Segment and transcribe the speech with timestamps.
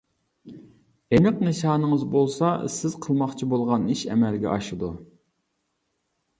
[1.17, 4.93] ئېنىق نىشانىڭىز بولسا سىز قىلماقچى بولغان ئىش ئەمەلگە ئاشىدۇ.